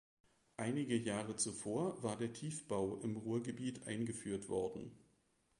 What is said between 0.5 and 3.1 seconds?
Einige Jahre zuvor war der Tiefbau